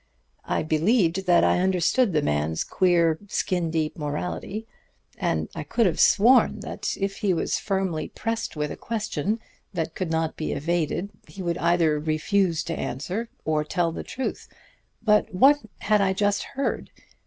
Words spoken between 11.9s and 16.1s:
refuse to answer or tell the truth. But what had